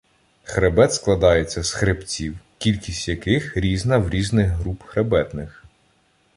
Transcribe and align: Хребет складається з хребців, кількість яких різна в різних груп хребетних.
Хребет 0.43 0.93
складається 0.93 1.63
з 1.63 1.71
хребців, 1.73 2.39
кількість 2.57 3.07
яких 3.07 3.57
різна 3.57 3.97
в 3.97 4.09
різних 4.09 4.47
груп 4.49 4.83
хребетних. 4.83 5.65